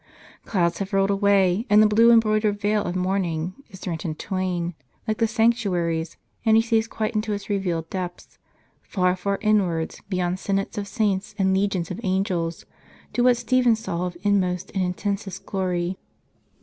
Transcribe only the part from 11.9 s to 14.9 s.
of angels, to what Stephen saw of inmost and